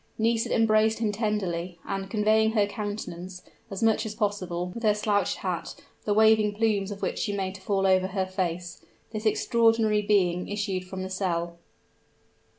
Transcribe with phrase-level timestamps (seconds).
[0.17, 5.37] Nisida embraced him tenderly; and covering her countenance, as much as possible, with her slouched
[5.37, 10.01] hat, the waving plumes of which she made to fall over her face, this extraordinary
[10.01, 11.59] being issued from the cell.